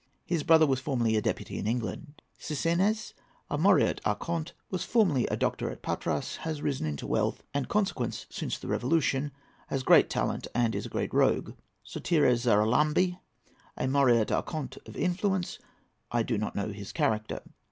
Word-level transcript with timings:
His 0.25 0.41
brother 0.41 0.65
was 0.65 0.79
formerly 0.79 1.15
a 1.15 1.21
deputy 1.21 1.59
in 1.59 1.67
England. 1.67 2.23
SISSINES.—A 2.39 3.55
Moreot 3.59 4.01
Archonte; 4.03 4.53
was 4.71 4.83
formerly 4.83 5.27
a 5.27 5.37
doctor 5.37 5.69
at 5.69 5.83
Patras; 5.83 6.37
has 6.37 6.63
risen 6.63 6.87
into 6.87 7.05
wealth 7.05 7.43
and 7.53 7.67
consequence 7.69 8.25
since 8.31 8.57
the 8.57 8.67
Revolution; 8.67 9.31
has 9.67 9.83
great 9.83 10.09
talent, 10.09 10.47
and 10.55 10.73
is 10.73 10.87
a 10.87 10.89
great 10.89 11.13
rogue. 11.13 11.53
SOTIRES 11.83 12.45
XARALAMBI.—A 12.45 13.87
Moreot 13.87 14.31
Archonte 14.31 14.79
of 14.87 14.97
influence. 14.97 15.59
I 16.11 16.23
do 16.23 16.35
not 16.35 16.55
know 16.55 16.69
his 16.69 16.91
character. 16.91 17.43